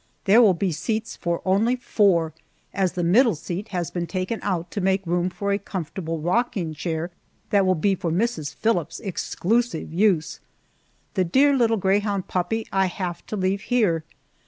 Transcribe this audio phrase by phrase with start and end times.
[0.25, 2.33] There will be seats for only four,
[2.73, 6.73] as the middle seat has been taken out to make room for a comfortable rocking
[6.73, 7.11] chair
[7.51, 8.51] that will be for Mrs.
[8.51, 10.39] Phillips's exclusive use!
[11.13, 14.03] The dear little greyhound puppy I have to leave here.